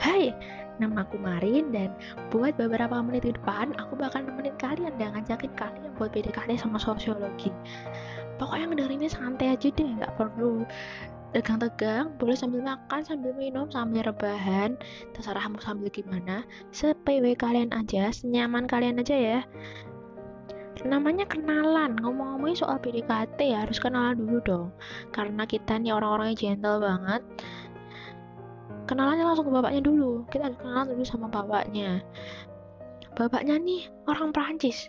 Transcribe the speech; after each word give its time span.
Hai, 0.00 0.32
nama 0.80 1.04
aku 1.04 1.20
Marin 1.20 1.76
dan 1.76 1.92
buat 2.32 2.56
beberapa 2.56 3.04
menit 3.04 3.28
ke 3.28 3.36
depan 3.36 3.76
aku 3.76 4.00
bakal 4.00 4.24
nemenin 4.24 4.56
kalian 4.56 4.96
dan 4.96 5.12
ngajakin 5.12 5.52
kalian 5.52 5.92
buat 6.00 6.08
PDKT 6.16 6.56
sama 6.56 6.80
sosiologi. 6.80 7.52
Pokoknya 8.40 8.72
ngedengerinnya 8.72 9.12
santai 9.12 9.52
aja 9.52 9.68
deh, 9.68 9.90
nggak 10.00 10.16
perlu 10.16 10.64
tegang-tegang, 11.36 12.10
boleh 12.18 12.34
sambil 12.34 12.64
makan, 12.64 13.04
sambil 13.04 13.36
minum, 13.36 13.68
sambil 13.70 14.02
rebahan, 14.08 14.74
terserah 15.14 15.46
mau 15.46 15.62
sambil 15.62 15.92
gimana, 15.92 16.42
sepewe 16.74 17.36
kalian 17.38 17.70
aja, 17.70 18.10
senyaman 18.10 18.66
kalian 18.66 18.98
aja 18.98 19.14
ya. 19.14 19.40
Namanya 20.80 21.28
kenalan, 21.28 22.00
ngomong-ngomongin 22.00 22.56
soal 22.56 22.80
PDKT 22.80 23.38
ya 23.52 23.68
harus 23.68 23.76
kenalan 23.76 24.16
dulu 24.16 24.38
dong, 24.40 24.68
karena 25.12 25.44
kita 25.44 25.76
nih 25.76 25.92
orang-orangnya 25.92 26.36
gentle 26.36 26.80
banget, 26.80 27.22
kenalannya 28.88 29.24
langsung 29.28 29.46
ke 29.48 29.52
bapaknya 29.52 29.82
dulu. 29.84 30.24
Kita 30.32 30.48
harus 30.48 30.58
kenalan 30.58 30.86
dulu 30.96 31.04
sama 31.04 31.26
bapaknya. 31.28 32.00
Bapaknya 33.12 33.60
nih 33.60 33.92
orang 34.08 34.32
Prancis 34.32 34.88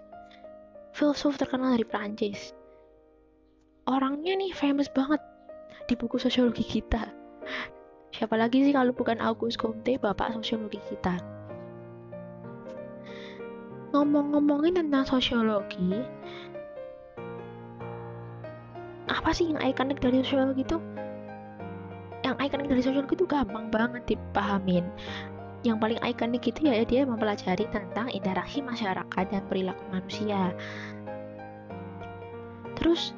filsuf 0.92 1.40
terkenal 1.40 1.76
dari 1.76 1.88
Prancis 1.88 2.52
orangnya 3.88 4.36
nih 4.38 4.52
famous 4.54 4.92
banget 4.92 5.20
di 5.88 5.98
buku 5.98 6.20
sosiologi 6.22 6.64
kita. 6.64 7.10
Siapa 8.12 8.36
lagi 8.38 8.62
sih 8.62 8.76
kalau 8.76 8.94
bukan 8.94 9.18
Auguste 9.24 9.58
Comte 9.58 9.98
bapak 9.98 10.36
sosiologi 10.36 10.78
kita 10.88 11.18
ngomong-ngomongin 13.92 14.80
tentang 14.80 15.04
sosiologi 15.04 16.00
apa 19.12 19.36
sih 19.36 19.52
yang 19.52 19.60
ikonik 19.62 20.00
dari 20.00 20.24
sosiologi 20.24 20.64
itu? 20.64 20.80
Yang 22.24 22.36
ikonik 22.48 22.68
dari 22.72 22.82
sosiologi 22.82 23.14
itu 23.20 23.28
gampang 23.28 23.68
banget 23.70 24.04
dipahamin. 24.08 24.88
Yang 25.62 25.78
paling 25.78 26.00
ikonik 26.02 26.44
itu 26.48 26.60
ya 26.66 26.82
dia 26.88 27.06
mempelajari 27.06 27.70
tentang 27.70 28.10
interaksi 28.10 28.64
masyarakat 28.66 29.26
dan 29.30 29.44
perilaku 29.46 29.84
manusia. 29.94 30.56
Terus 32.80 33.14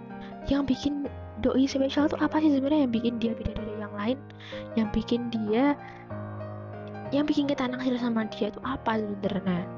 yang 0.52 0.68
bikin 0.68 1.08
doi 1.40 1.70
spesial 1.70 2.12
tuh 2.12 2.20
apa 2.20 2.42
sih 2.44 2.52
sebenarnya? 2.52 2.90
Yang 2.90 2.94
bikin 3.00 3.14
dia 3.22 3.32
beda 3.38 3.52
dari 3.56 3.74
yang 3.80 3.94
lain? 3.96 4.18
Yang 4.76 4.88
bikin 4.92 5.22
dia 5.32 5.78
yang 7.14 7.30
bikin 7.30 7.46
kita 7.46 7.70
naksir 7.70 7.96
sama 8.02 8.26
dia 8.28 8.50
itu 8.50 8.58
apa 8.66 8.98
sebenarnya 8.98 9.70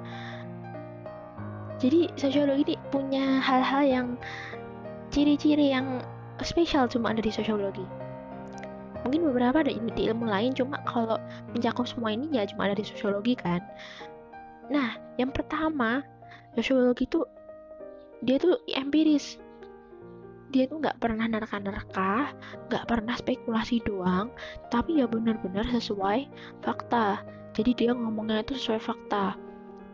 jadi 1.86 2.10
sosiologi 2.18 2.74
ini 2.74 2.76
punya 2.90 3.38
hal-hal 3.46 3.86
yang 3.86 4.08
ciri-ciri 5.14 5.70
yang 5.70 6.02
spesial 6.42 6.90
cuma 6.90 7.14
ada 7.14 7.22
di 7.22 7.30
sosiologi. 7.30 7.86
Mungkin 9.06 9.22
beberapa 9.30 9.62
ada 9.62 9.70
di 9.70 10.02
ilmu 10.10 10.26
lain 10.26 10.58
cuma 10.58 10.82
kalau 10.90 11.22
mencakup 11.54 11.86
semua 11.86 12.18
ini 12.18 12.26
ya 12.34 12.50
cuma 12.50 12.66
ada 12.66 12.74
di 12.74 12.82
sosiologi 12.82 13.38
kan? 13.38 13.62
Nah 14.74 14.98
yang 15.22 15.30
pertama 15.30 16.02
sosiologi 16.58 17.06
itu 17.06 17.22
dia 18.26 18.42
tuh 18.42 18.58
empiris. 18.66 19.38
Dia 20.50 20.66
tuh 20.66 20.82
nggak 20.82 20.98
pernah 20.98 21.30
nerka-nerka 21.30 22.34
nggak 22.66 22.86
pernah 22.90 23.14
spekulasi 23.14 23.86
doang 23.86 24.34
tapi 24.74 24.98
ya 24.98 25.06
benar-benar 25.06 25.70
sesuai 25.70 26.26
fakta. 26.66 27.22
Jadi 27.54 27.78
dia 27.78 27.94
ngomongnya 27.94 28.42
itu 28.42 28.58
sesuai 28.58 28.82
fakta 28.82 29.45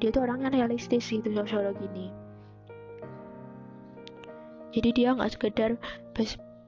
dia 0.01 0.09
tuh 0.09 0.25
orangnya 0.25 0.49
realistis 0.49 1.05
gitu 1.07 1.29
sosiologi 1.29 1.85
ini 1.93 2.09
jadi 4.71 4.89
dia 4.95 5.09
nggak 5.11 5.35
sekedar 5.35 5.75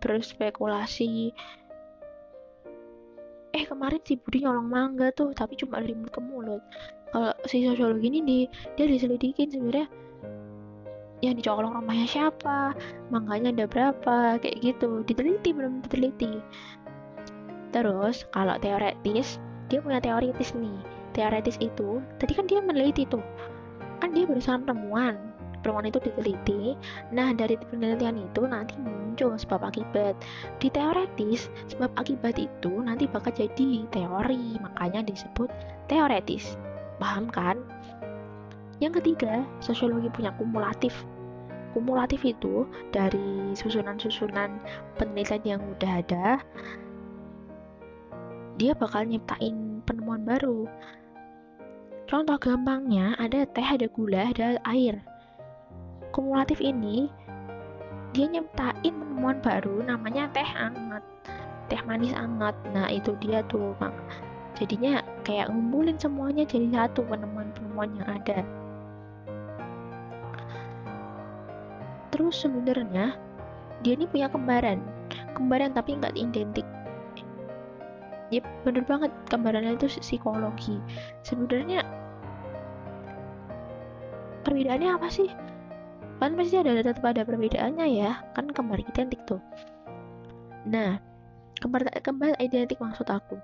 berspekulasi. 0.04 1.32
Eh 3.54 3.64
kemarin 3.70 4.02
si 4.04 4.20
Budi 4.20 4.44
nyolong 4.44 4.68
mangga 4.68 5.14
tuh 5.16 5.32
tapi 5.32 5.56
cuma 5.56 5.80
dari 5.80 5.96
mulut 5.96 6.12
ke 6.12 6.22
mulut. 6.22 6.64
Kalau 7.16 7.32
si 7.48 7.64
sosiologi 7.64 8.12
ini 8.12 8.20
di, 8.26 8.40
dia 8.76 8.86
diselidikin 8.90 9.48
sebenarnya. 9.48 9.88
Yang 11.24 11.34
dicolong 11.40 11.80
rumahnya 11.80 12.08
siapa 12.10 12.76
mangganya 13.08 13.56
ada 13.56 13.66
berapa 13.72 14.44
kayak 14.44 14.60
gitu. 14.60 15.08
Diteliti 15.08 15.56
belum 15.56 15.80
diteliti. 15.88 16.44
Terus 17.72 18.28
kalau 18.36 18.60
teoretis 18.60 19.40
dia 19.72 19.80
punya 19.80 20.04
teoritis 20.04 20.52
nih 20.60 20.84
teoretis 21.14 21.56
itu 21.62 22.02
tadi 22.18 22.34
kan 22.34 22.50
dia 22.50 22.60
meneliti 22.60 23.06
tuh. 23.08 23.24
Kan 24.02 24.12
dia 24.12 24.28
berusaha 24.28 24.60
penemuan 24.60 25.34
perempuan 25.64 25.88
itu 25.88 26.04
diteliti. 26.04 26.76
Nah 27.16 27.32
dari 27.32 27.56
penelitian 27.56 28.20
itu 28.20 28.44
nanti 28.44 28.76
muncul 28.78 29.40
sebab 29.40 29.64
akibat. 29.64 30.20
Di 30.60 30.68
teoretis 30.68 31.48
sebab 31.72 31.90
akibat 31.96 32.36
itu 32.36 32.84
nanti 32.84 33.08
bakal 33.08 33.32
jadi 33.32 33.88
teori 33.90 34.60
makanya 34.60 35.08
disebut 35.08 35.48
teoretis 35.88 36.60
paham 37.00 37.32
kan? 37.32 37.64
Yang 38.84 39.00
ketiga 39.02 39.48
sosiologi 39.64 40.12
punya 40.12 40.36
kumulatif. 40.36 40.92
Kumulatif 41.72 42.22
itu 42.22 42.70
dari 42.94 43.56
susunan-susunan 43.58 44.62
penelitian 45.00 45.58
yang 45.58 45.62
udah 45.64 46.06
ada 46.06 46.38
dia 48.54 48.78
bakal 48.78 49.02
nyiptain 49.02 49.82
penemuan 49.82 50.22
baru 50.22 50.70
contoh 52.14 52.38
gampangnya 52.38 53.18
ada 53.18 53.42
teh 53.42 53.66
ada 53.66 53.90
gula 53.90 54.30
ada 54.30 54.62
air. 54.70 55.02
Kumulatif 56.14 56.62
ini 56.62 57.10
dia 58.14 58.30
nyiptain 58.30 58.94
penemuan 58.94 59.42
baru 59.42 59.82
namanya 59.82 60.30
teh 60.30 60.46
hangat 60.46 61.02
teh 61.74 61.82
manis 61.90 62.14
hangat. 62.14 62.54
Nah 62.70 62.86
itu 62.94 63.18
dia 63.18 63.42
tuh 63.50 63.74
mak 63.82 63.90
jadinya 64.54 65.02
kayak 65.26 65.50
ngumpulin 65.50 65.98
semuanya 65.98 66.46
jadi 66.46 66.86
satu 66.86 67.02
penemuan-penemuan 67.02 67.98
yang 67.98 68.06
ada. 68.06 68.46
Terus 72.14 72.46
sebenarnya 72.46 73.18
dia 73.82 73.98
ini 73.98 74.06
punya 74.06 74.30
kembaran. 74.30 74.86
Kembaran 75.34 75.74
tapi 75.74 75.98
nggak 75.98 76.14
identik 76.14 76.70
ya 78.40 78.42
bener 78.66 78.84
banget. 78.88 79.12
Kembarannya 79.30 79.78
itu 79.78 79.86
psikologi. 80.02 80.80
Sebenarnya 81.22 81.86
perbedaannya 84.46 84.90
apa 84.96 85.08
sih? 85.12 85.30
Kan 86.18 86.40
pasti 86.40 86.56
ada 86.56 86.80
tetap 86.80 87.04
ada 87.04 87.22
perbedaannya 87.28 87.88
ya. 87.94 88.22
Kan 88.34 88.50
kembar 88.50 88.80
identik 88.80 89.22
tuh. 89.28 89.42
Nah 90.66 91.00
kembar 91.60 91.88
kembar 92.04 92.36
identik 92.44 92.80
maksud 92.80 93.08
aku. 93.08 93.40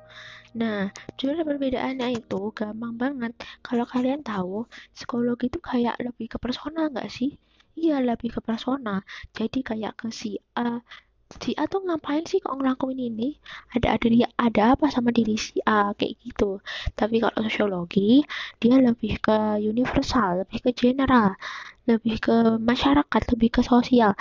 Nah 0.55 0.91
jujur 1.15 1.39
perbedaannya 1.45 2.19
itu 2.19 2.51
gampang 2.55 2.95
banget. 2.95 3.33
Kalau 3.63 3.85
kalian 3.87 4.25
tahu 4.25 4.67
psikologi 4.91 5.47
itu 5.51 5.59
kayak 5.61 5.95
lebih 6.01 6.31
ke 6.33 6.37
personal 6.41 6.91
nggak 6.91 7.11
sih? 7.11 7.37
Iya 7.79 8.03
lebih 8.03 8.35
ke 8.35 8.41
personal 8.43 9.07
jadi 9.31 9.59
kayak 9.63 9.93
ke 9.95 10.07
si 10.11 10.35
A 10.51 10.83
si 11.29 11.53
A 11.61 11.69
tuh 11.69 11.85
ngapain 11.85 12.25
sih 12.25 12.41
kok 12.41 12.57
ngelakuin 12.57 12.97
ini? 12.97 13.37
Ada 13.77 13.95
ada 13.95 14.07
dia 14.09 14.27
ada 14.33 14.63
apa 14.73 14.89
sama 14.89 15.13
diri 15.13 15.37
si 15.37 15.61
A? 15.63 15.93
Kayak 15.93 16.17
gitu. 16.25 16.59
Tapi 16.97 17.21
kalau 17.21 17.37
sosiologi 17.45 18.25
dia 18.57 18.81
lebih 18.81 19.21
ke 19.21 19.37
universal 19.61 20.41
lebih 20.45 20.59
ke 20.65 20.71
general 20.73 21.37
lebih 21.85 22.17
ke 22.17 22.35
masyarakat 22.57 23.21
lebih 23.37 23.49
ke 23.53 23.61
sosial. 23.61 24.17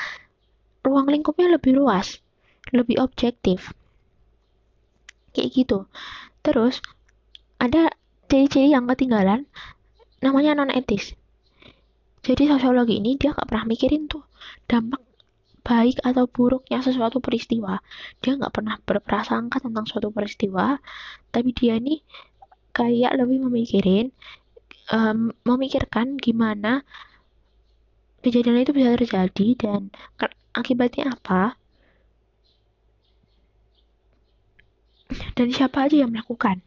Ruang 0.85 1.09
lingkupnya 1.09 1.49
lebih 1.57 1.73
luas 1.81 2.21
lebih 2.77 3.01
objektif. 3.01 3.73
Kayak 5.33 5.49
gitu. 5.57 5.79
Terus 6.45 6.85
ada 7.57 7.89
ciri-ciri 8.29 8.77
yang 8.77 8.85
ketinggalan 8.85 9.49
namanya 10.21 10.53
non 10.61 10.69
etis 10.69 11.17
jadi 12.21 12.45
sosiologi 12.45 13.01
ini 13.01 13.17
dia 13.17 13.33
gak 13.33 13.49
pernah 13.49 13.65
mikirin 13.65 14.05
tuh 14.05 14.21
dampak 14.69 15.01
baik 15.69 16.01
atau 16.01 16.25
buruknya 16.25 16.81
sesuatu 16.81 17.21
peristiwa. 17.21 17.85
Dia 18.25 18.41
nggak 18.41 18.55
pernah 18.57 18.81
berprasangka 18.81 19.61
tentang 19.61 19.85
suatu 19.85 20.09
peristiwa 20.09 20.81
tapi 21.29 21.53
dia 21.53 21.77
ini 21.77 22.01
kayak 22.73 23.13
lebih 23.21 23.45
memikirin 23.45 24.09
um, 24.89 25.29
memikirkan 25.45 26.17
gimana 26.17 26.89
kejadian 28.25 28.65
itu 28.65 28.73
bisa 28.73 28.97
terjadi 28.97 29.49
dan 29.61 29.81
akibatnya 30.57 31.13
apa. 31.13 31.61
Dan 35.37 35.49
siapa 35.53 35.89
aja 35.89 36.05
yang 36.05 36.13
melakukan. 36.13 36.61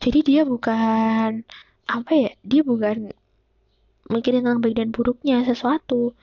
Jadi 0.00 0.20
dia 0.24 0.42
bukan 0.44 1.44
apa 1.84 2.12
ya 2.16 2.32
dia 2.40 2.64
bukan 2.64 3.12
mikirin 4.08 4.44
tentang 4.44 4.60
baik 4.64 4.76
dan 4.80 4.88
buruknya 4.92 5.44
sesuatu 5.44 6.16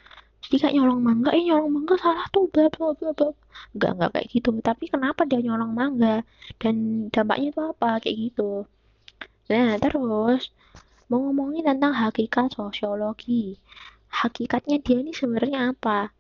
kayak 0.60 0.76
nyolong 0.76 1.02
mangga 1.08 1.30
eh 1.38 1.44
nyolong 1.48 1.72
mangga 1.76 1.96
salah 2.04 2.26
tuh 2.34 2.46
bla 2.52 2.66
bla 2.74 2.92
bla 2.98 3.10
bla. 3.18 3.30
Nggak 3.76 3.92
nggak 3.96 4.10
kayak 4.16 4.28
gitu. 4.34 4.50
Tapi 4.60 4.84
kenapa 4.94 5.22
dia 5.30 5.40
nyolong 5.46 5.72
mangga? 5.80 6.16
Dan 6.62 6.76
dampaknya 7.14 7.48
itu 7.54 7.62
apa? 7.72 7.90
Kayak 8.04 8.18
gitu. 8.26 8.52
Nah 9.52 9.70
terus 9.84 10.42
mau 11.10 11.20
ngomongin 11.28 11.64
tentang 11.68 11.94
hakikat 11.96 12.56
sosiologi. 12.56 13.60
Hakikatnya 14.12 14.78
dia 14.84 14.98
ini 15.04 15.12
sebenarnya 15.16 15.60
apa? 15.76 16.12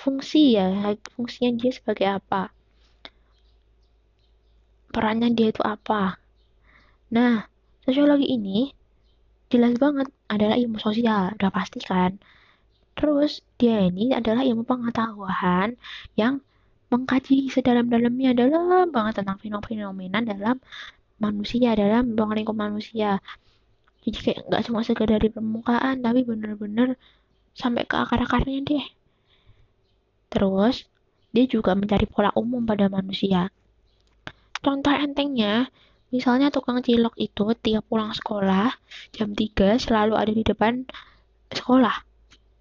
Fungsi 0.00 0.56
ya 0.56 0.96
fungsinya 1.16 1.50
dia 1.60 1.70
sebagai 1.72 2.08
apa? 2.08 2.52
Perannya 4.92 5.28
dia 5.32 5.48
itu 5.52 5.62
apa? 5.64 6.18
Nah 7.14 7.46
sosiologi 7.84 8.26
ini 8.28 8.72
jelas 9.52 9.74
banget 9.76 10.08
adalah 10.28 10.56
ilmu 10.60 10.76
sosial. 10.80 11.36
Udah 11.36 11.50
pasti 11.52 11.80
kan 11.80 12.20
terus 12.98 13.40
dia 13.56 13.86
ini 13.88 14.12
adalah 14.12 14.42
ilmu 14.44 14.64
pengetahuan 14.66 15.76
yang 16.18 16.42
mengkaji 16.90 17.48
sedalam-dalamnya. 17.48 18.34
Dalam 18.34 18.90
banget 18.90 19.22
tentang 19.22 19.38
fenomena 19.40 20.18
dalam 20.20 20.58
manusia 21.22 21.76
dalam 21.78 22.16
ruang 22.16 22.32
lingkup 22.36 22.56
manusia. 22.56 23.22
Jadi 24.02 24.18
kayak 24.20 24.38
nggak 24.48 24.62
cuma 24.66 24.80
sekedar 24.82 25.20
di 25.20 25.28
permukaan 25.28 26.00
tapi 26.00 26.24
bener-bener 26.24 26.96
sampai 27.52 27.84
ke 27.84 27.94
akar-akarnya 27.94 28.60
deh. 28.64 28.86
Terus 30.32 30.88
dia 31.30 31.44
juga 31.46 31.76
mencari 31.76 32.08
pola 32.08 32.32
umum 32.34 32.64
pada 32.64 32.88
manusia. 32.88 33.52
Contoh 34.60 34.92
entengnya 34.92 35.68
Misalnya 36.10 36.50
tukang 36.50 36.82
cilok 36.82 37.14
itu 37.22 37.54
tiap 37.62 37.86
pulang 37.86 38.10
sekolah 38.10 38.74
jam 39.14 39.30
3 39.30 39.78
selalu 39.78 40.18
ada 40.18 40.32
di 40.34 40.42
depan 40.42 40.82
sekolah. 41.54 42.09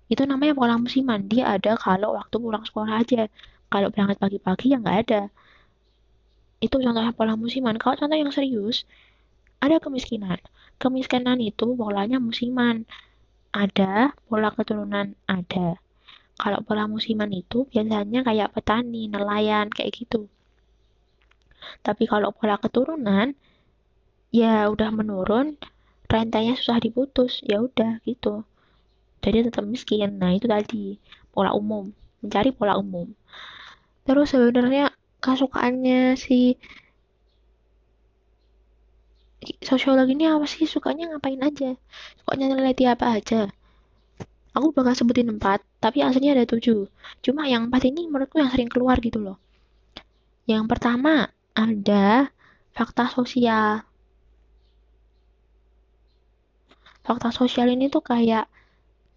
Itu 0.09 0.25
namanya 0.25 0.57
pola 0.57 0.75
musiman. 0.81 1.29
Dia 1.29 1.56
ada 1.56 1.77
kalau 1.77 2.17
waktu 2.17 2.35
pulang 2.41 2.65
sekolah 2.65 3.06
aja. 3.06 3.29
Kalau 3.69 3.94
berangkat 3.94 4.17
pagi-pagi 4.17 4.73
ya 4.73 4.81
nggak 4.81 4.97
ada. 5.06 5.21
Itu 6.59 6.81
contohnya 6.81 7.13
pola 7.13 7.38
musiman. 7.38 7.77
Kalau 7.77 7.95
contoh 7.95 8.17
yang 8.17 8.33
serius, 8.33 8.89
ada 9.61 9.77
kemiskinan. 9.77 10.41
Kemiskinan 10.81 11.38
itu 11.39 11.77
polanya 11.77 12.17
musiman. 12.17 12.89
Ada, 13.53 14.17
pola 14.25 14.50
keturunan 14.50 15.13
ada. 15.29 15.77
Kalau 16.39 16.59
pola 16.65 16.89
musiman 16.89 17.29
itu 17.29 17.69
biasanya 17.69 18.25
kayak 18.25 18.56
petani, 18.56 19.11
nelayan, 19.11 19.69
kayak 19.69 19.94
gitu. 19.94 20.25
Tapi 21.85 22.09
kalau 22.09 22.33
pola 22.33 22.57
keturunan 22.57 23.35
ya 24.33 24.69
udah 24.69 24.89
menurun, 24.94 25.57
rentenya 26.09 26.56
susah 26.57 26.79
diputus, 26.81 27.44
ya 27.45 27.61
udah 27.61 28.00
gitu. 28.06 28.45
Jadi 29.19 29.38
tetap 29.51 29.63
miskin. 29.68 30.16
Nah, 30.19 30.31
itu 30.36 30.48
tadi 30.48 30.98
pola 31.36 31.51
umum, 31.56 31.92
mencari 32.24 32.50
pola 32.56 32.80
umum. 32.80 33.12
Terus 34.07 34.31
sebenarnya 34.31 34.95
kesukaannya 35.19 36.16
si 36.16 36.56
sosiologi 39.63 40.16
ini 40.16 40.25
apa 40.27 40.45
sih? 40.48 40.68
Sukanya 40.68 41.16
ngapain 41.16 41.39
aja? 41.39 41.75
Sukanya 42.19 42.45
neliti 42.51 42.83
apa 42.88 43.06
aja? 43.19 43.51
Aku 44.57 44.74
bakal 44.74 44.98
sebutin 44.98 45.30
empat, 45.30 45.62
tapi 45.77 46.01
aslinya 46.01 46.33
ada 46.36 46.50
tujuh. 46.50 46.89
Cuma 47.21 47.45
yang 47.45 47.69
empat 47.69 47.88
ini 47.88 48.10
menurutku 48.10 48.42
yang 48.42 48.50
sering 48.50 48.68
keluar 48.68 48.98
gitu 49.00 49.21
loh. 49.21 49.38
Yang 50.50 50.66
pertama, 50.66 51.30
ada 51.54 52.33
fakta 52.74 53.13
sosial. 53.13 53.86
Fakta 57.06 57.30
sosial 57.30 57.69
ini 57.71 57.88
tuh 57.94 58.01
kayak 58.01 58.50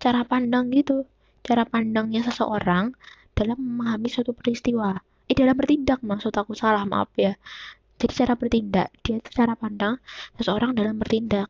cara 0.02 0.26
pandang 0.26 0.74
gitu, 0.74 1.06
cara 1.46 1.62
pandangnya 1.62 2.26
seseorang 2.26 2.90
dalam 3.38 3.58
memahami 3.58 4.08
suatu 4.10 4.34
peristiwa. 4.34 4.98
Eh, 5.30 5.36
dalam 5.38 5.54
bertindak 5.54 6.02
maksud 6.02 6.34
aku 6.34 6.52
salah, 6.58 6.82
maaf 6.82 7.14
ya. 7.14 7.38
Jadi 8.02 8.12
cara 8.18 8.34
bertindak, 8.34 8.90
dia 9.06 9.22
itu 9.22 9.30
cara 9.30 9.54
pandang 9.54 10.02
seseorang 10.34 10.74
dalam 10.74 10.98
bertindak. 10.98 11.46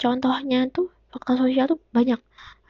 Contohnya 0.00 0.64
tuh 0.72 0.88
fakta 1.12 1.36
sosial 1.36 1.68
tuh 1.68 1.78
banyak. 1.92 2.16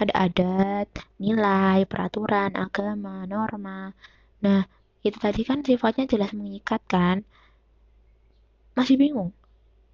Ada 0.02 0.12
adat, 0.26 0.88
nilai, 1.22 1.86
peraturan, 1.86 2.58
agama, 2.58 3.22
norma. 3.30 3.94
Nah, 4.42 4.66
itu 5.06 5.14
tadi 5.22 5.46
kan 5.46 5.62
sifatnya 5.62 6.10
jelas 6.10 6.34
mengikat 6.34 6.82
kan 6.90 7.22
masih 8.72 8.96
bingung? 8.96 9.30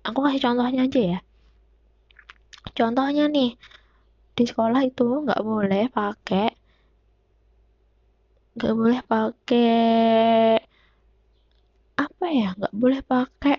Aku 0.06 0.24
kasih 0.24 0.40
contohnya 0.40 0.86
aja 0.86 1.00
ya. 1.16 1.18
Contohnya 2.72 3.26
nih, 3.26 3.58
di 4.38 4.44
sekolah 4.46 4.80
itu 4.86 5.06
nggak 5.26 5.42
boleh 5.42 5.84
pakai 5.90 6.48
nggak 8.54 8.74
boleh 8.80 9.00
pakai 9.02 9.78
apa 11.98 12.26
ya 12.30 12.48
nggak 12.58 12.74
boleh 12.74 13.00
pakai 13.02 13.56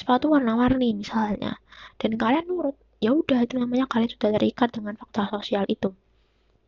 sepatu 0.00 0.32
warna-warni 0.32 0.92
misalnya. 0.96 1.60
Dan 2.00 2.20
kalian 2.20 2.44
nurut 2.48 2.76
ya 3.00 3.12
udah 3.12 3.44
itu 3.44 3.56
namanya 3.56 3.84
kalian 3.88 4.10
sudah 4.12 4.30
terikat 4.36 4.68
dengan 4.72 4.94
fakta 5.00 5.28
sosial 5.32 5.64
itu. 5.68 5.92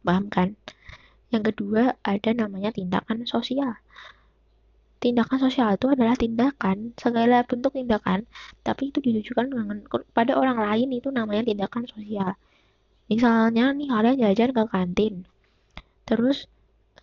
Paham 0.04 0.32
kan? 0.32 0.56
Yang 1.32 1.52
kedua 1.52 1.96
ada 2.04 2.30
namanya 2.32 2.72
tindakan 2.72 3.28
sosial. 3.28 3.76
Tindakan 4.98 5.38
sosial 5.38 5.68
itu 5.76 5.86
adalah 5.88 6.16
tindakan 6.18 6.96
segala 6.98 7.46
bentuk 7.46 7.72
tindakan 7.76 8.26
tapi 8.66 8.90
itu 8.90 8.98
ditujukan 8.98 9.46
dengan 9.46 9.78
pada 10.10 10.34
orang 10.34 10.58
lain 10.58 10.88
itu 10.90 11.08
namanya 11.14 11.46
tindakan 11.46 11.86
sosial 11.86 12.34
misalnya 13.12 13.64
nih 13.78 13.88
kalian 13.94 14.16
jajan 14.24 14.50
ke 14.56 14.62
kantin 14.72 15.14
terus 16.08 16.38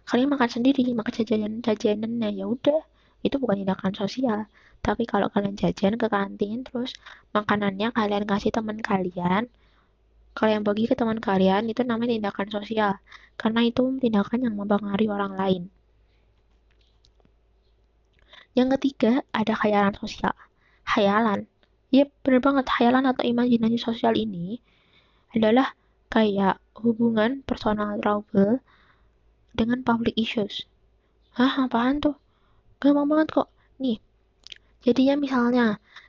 kalian 0.10 0.30
makan 0.34 0.50
sendiri 0.56 0.82
makan 1.00 1.14
jajanan 1.20 1.54
jajanannya 1.66 2.30
ya 2.40 2.46
udah 2.56 2.82
itu 3.26 3.36
bukan 3.42 3.58
tindakan 3.62 3.94
sosial 4.02 4.40
tapi 4.86 5.04
kalau 5.12 5.28
kalian 5.34 5.56
jajan 5.62 5.94
ke 6.02 6.08
kantin 6.16 6.58
terus 6.68 6.92
makanannya 7.36 7.88
kalian 7.98 8.24
kasih 8.32 8.52
teman 8.56 8.78
kalian 8.90 9.44
kalian 10.40 10.62
bagi 10.68 10.84
ke 10.90 10.96
teman 11.00 11.20
kalian 11.28 11.64
itu 11.72 11.82
namanya 11.90 12.14
tindakan 12.18 12.48
sosial 12.56 12.92
karena 13.42 13.60
itu 13.70 13.82
tindakan 14.04 14.40
yang 14.46 14.54
mempengaruhi 14.60 15.10
orang 15.10 15.34
lain 15.42 15.64
yang 18.56 18.72
ketiga, 18.80 19.20
ada 19.36 19.52
khayalan 19.52 19.92
sosial. 20.00 20.32
Khayalan. 20.88 21.44
Yep, 21.92 22.08
bener 22.24 22.40
banget. 22.40 22.66
Khayalan 22.72 23.04
atau 23.12 23.24
imajinasi 23.28 23.78
sosial 23.88 24.16
ini 24.16 24.64
adalah 25.36 25.76
kayak 26.16 26.64
hubungan 26.80 27.44
personal 27.44 28.00
trouble 28.00 28.64
dengan 29.52 29.84
public 29.84 30.16
issues. 30.16 30.64
Hah, 31.36 31.68
apaan 31.68 32.00
tuh? 32.00 32.16
Gampang 32.80 33.12
banget 33.12 33.28
kok. 33.36 33.52
Nih, 33.84 34.00
jadinya 34.80 35.20
misalnya 35.20 35.66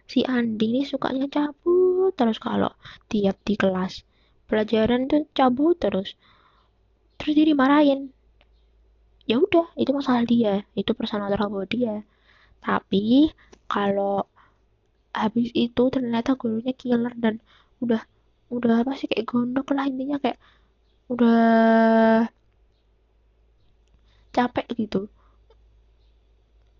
si 0.07 0.23
Andi 0.23 0.71
ini 0.71 0.83
sukanya 0.87 1.27
cabut 1.27 2.15
terus 2.15 2.39
kalau 2.39 2.71
tiap 3.11 3.35
di 3.43 3.59
kelas 3.59 4.07
pelajaran 4.47 5.11
tuh 5.11 5.27
cabut 5.35 5.75
terus 5.83 6.15
terus 7.19 7.35
dia 7.35 7.43
dimarahin 7.43 8.15
ya 9.27 9.43
udah 9.43 9.67
itu 9.75 9.91
masalah 9.91 10.23
dia 10.23 10.63
itu 10.79 10.95
personal 10.95 11.27
trouble 11.35 11.67
dia 11.67 12.07
tapi 12.63 13.35
kalau 13.67 14.31
habis 15.11 15.51
itu 15.59 15.83
ternyata 15.91 16.39
gurunya 16.39 16.71
killer 16.71 17.11
dan 17.19 17.43
udah 17.83 18.07
udah 18.47 18.87
apa 18.87 18.95
sih 18.95 19.11
kayak 19.11 19.27
gondok 19.27 19.75
lah 19.75 19.85
intinya 19.91 20.17
kayak 20.23 20.39
udah 21.11 21.41
capek 24.35 24.67
gitu. 24.77 25.09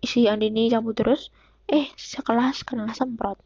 Si 0.05 0.29
Andini 0.31 0.69
cabut 0.71 0.95
terus 0.95 1.33
eh 1.67 1.91
sekelas 1.97 2.63
kena 2.63 2.93
semprot. 2.95 3.39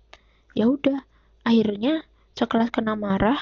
Ya 0.53 0.67
udah 0.69 1.01
akhirnya 1.47 2.05
sekelas 2.37 2.69
kena 2.69 2.93
marah 2.93 3.39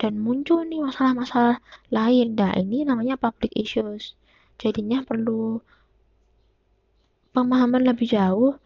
dan 0.00 0.16
muncul 0.20 0.64
nih 0.64 0.80
masalah-masalah 0.80 1.62
lain. 1.92 2.36
Nah 2.36 2.52
ini 2.56 2.84
namanya 2.84 3.16
public 3.16 3.52
issues. 3.56 4.16
Jadinya 4.60 5.00
perlu 5.04 5.60
pemahaman 7.30 7.86
lebih 7.86 8.10
jauh 8.10 8.58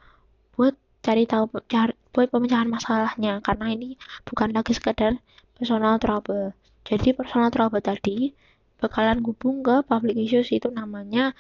cari 1.04 1.28
tahu 1.28 1.44
cari, 1.68 1.92
buat 2.16 2.32
pemecahan 2.32 2.64
masalahnya 2.64 3.44
karena 3.44 3.66
ini 3.76 4.00
bukan 4.25 4.56
lagi 4.56 4.73
sekedar 4.73 5.20
personal 5.52 6.00
trouble. 6.00 6.56
Jadi 6.88 7.12
personal 7.12 7.52
trouble 7.52 7.84
tadi 7.84 8.32
bakalan 8.80 9.20
hubung 9.20 9.61
ke 9.61 9.84
public 9.84 10.16
issues 10.16 10.49
itu 10.49 10.73
namanya 10.73 11.37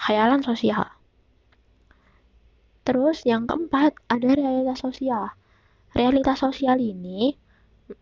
khayalan 0.00 0.40
sosial. 0.40 0.88
Terus 2.82 3.22
yang 3.28 3.44
keempat 3.44 3.94
ada 4.08 4.28
realitas 4.32 4.80
sosial. 4.80 5.36
Realitas 5.92 6.40
sosial 6.40 6.80
ini 6.80 7.36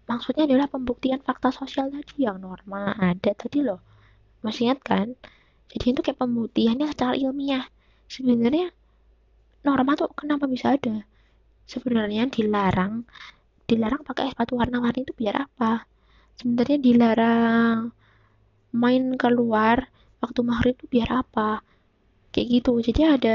maksudnya 0.06 0.46
adalah 0.46 0.70
pembuktian 0.70 1.18
fakta 1.26 1.50
sosial 1.50 1.90
tadi 1.90 2.22
yang 2.22 2.38
norma 2.38 2.94
ada 2.94 3.34
tadi 3.34 3.66
loh. 3.66 3.82
Masih 4.46 4.70
ingat 4.70 4.80
kan? 4.86 5.18
Jadi 5.74 5.84
itu 5.90 6.00
kayak 6.06 6.22
pembuktiannya 6.22 6.86
secara 6.90 7.18
ilmiah 7.18 7.66
sebenarnya 8.10 8.74
norma 9.66 9.92
tuh 9.96 10.08
kenapa 10.16 10.48
bisa 10.48 10.76
ada? 10.76 11.04
Sebenarnya 11.68 12.26
dilarang. 12.26 13.04
Dilarang 13.68 14.02
pakai 14.02 14.32
sepatu 14.32 14.58
warna-warni 14.58 15.06
itu 15.06 15.14
biar 15.14 15.46
apa? 15.46 15.86
Sebenarnya 16.40 16.78
dilarang 16.80 17.92
main 18.74 19.04
keluar 19.18 19.90
waktu 20.22 20.40
maghrib 20.42 20.74
itu 20.80 20.86
biar 20.88 21.26
apa? 21.26 21.62
Kayak 22.34 22.46
gitu. 22.60 22.72
Jadi 22.82 23.00
ada 23.06 23.34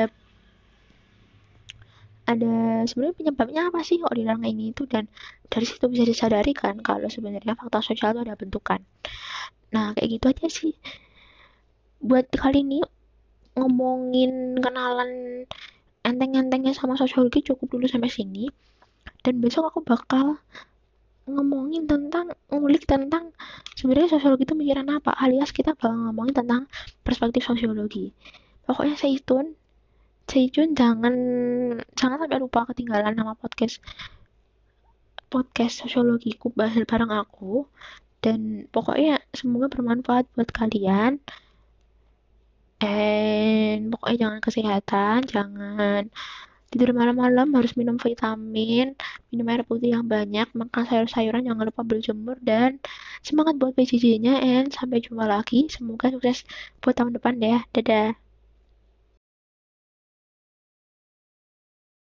ada 2.25 2.81
sebenarnya 2.89 3.15
penyebabnya 3.21 3.61
apa 3.69 3.85
sih 3.85 4.01
kok 4.01 4.17
dilarang 4.17 4.41
ini 4.49 4.73
itu 4.73 4.89
dan 4.89 5.05
dari 5.45 5.65
situ 5.69 5.85
bisa 5.85 6.09
disadari 6.09 6.57
kan 6.57 6.81
kalau 6.81 7.05
sebenarnya 7.05 7.53
fakta 7.53 7.85
sosial 7.85 8.17
itu 8.17 8.21
ada 8.25 8.33
bentukan. 8.33 8.81
Nah 9.69 9.93
kayak 9.93 10.09
gitu 10.17 10.25
aja 10.33 10.47
sih. 10.49 10.73
Buat 12.01 12.33
kali 12.33 12.65
ini 12.65 12.81
ngomongin 13.55 14.57
kenalan 14.59 15.45
enteng-entengnya 16.05 16.77
sama 16.77 16.93
sosiologi 16.93 17.41
cukup 17.41 17.65
dulu 17.73 17.85
sampai 17.89 18.13
sini. 18.13 18.45
Dan 19.25 19.41
besok 19.41 19.73
aku 19.73 19.81
bakal 19.81 20.37
ngomongin 21.25 21.89
tentang 21.89 22.29
ngulik 22.53 22.85
tentang 22.85 23.33
sebenarnya 23.73 24.13
sosiologi 24.13 24.45
itu 24.45 24.53
mikiran 24.53 24.85
apa 24.93 25.09
alias 25.17 25.49
kita 25.49 25.73
bakal 25.73 25.97
ngomongin 25.97 26.37
tentang 26.37 26.61
perspektif 27.01 27.41
sosiologi. 27.41 28.13
Pokoknya 28.69 28.93
stay 28.93 29.17
tune 29.17 29.57
stay 30.25 30.49
tune 30.49 30.73
jangan 30.77 31.13
jangan 31.97 32.17
sampai 32.21 32.37
lupa 32.41 32.69
ketinggalan 32.69 33.13
nama 33.13 33.33
podcast 33.37 33.81
podcast 35.29 35.85
sosiologiku 35.85 36.53
bahas 36.53 36.77
bareng 36.77 37.09
aku. 37.09 37.65
Dan 38.21 38.65
pokoknya 38.73 39.21
semoga 39.33 39.69
bermanfaat 39.69 40.25
buat 40.33 40.49
kalian 40.49 41.21
and 43.75 43.91
pokoknya 43.91 44.17
jangan 44.23 44.39
kesehatan 44.45 45.19
jangan 45.27 46.03
tidur 46.71 46.91
malam-malam 46.91 47.47
harus 47.55 47.71
minum 47.79 47.95
vitamin 47.95 48.87
minum 49.31 49.45
air 49.51 49.63
putih 49.67 49.95
yang 49.95 50.05
banyak 50.15 50.47
makan 50.59 50.83
sayur-sayuran 50.89 51.47
jangan 51.47 51.65
lupa 51.69 51.83
berjemur 51.87 52.37
dan 52.43 52.83
semangat 53.27 53.55
buat 53.61 53.73
PJJ 53.77 54.05
nya 54.23 54.33
and 54.43 54.67
sampai 54.75 54.99
jumpa 54.99 55.23
lagi. 55.23 55.71
Semoga 55.71 56.11
sukses 56.13 56.43
buat 56.83 56.93
tahun 56.97 57.15
depan 57.17 57.33
deh 57.39 57.61
dadah 57.75 58.17